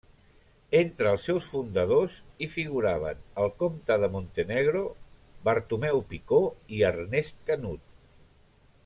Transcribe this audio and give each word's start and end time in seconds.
Entre 0.77 1.09
els 1.15 1.25
seus 1.29 1.49
fundadors, 1.49 2.15
hi 2.39 2.47
figuraven 2.53 3.21
el 3.43 3.51
comte 3.61 3.99
de 4.05 4.09
Montenegro, 4.17 4.83
Bartomeu 5.51 6.03
Picó 6.15 6.41
i 6.79 6.83
Ernest 6.93 7.47
Canut. 7.53 7.85